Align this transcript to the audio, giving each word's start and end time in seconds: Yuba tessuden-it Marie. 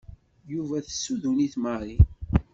Yuba 0.51 0.77
tessuden-it 0.85 1.53
Marie. 1.63 1.99